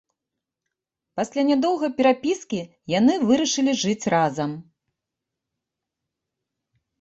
Пасля 1.19 1.41
нядоўгай 1.49 1.91
перапіскі 1.99 2.61
яны 2.93 3.13
вырашылі 3.27 3.71
жыць 3.83 4.13
разам. 4.15 4.57